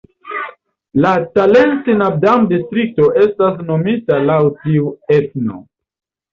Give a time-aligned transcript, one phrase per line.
[1.05, 5.65] La Talensi-Nabdam-Distrikto estas nomita laŭ tiu etno.